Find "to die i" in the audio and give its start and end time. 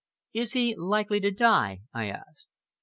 1.19-2.07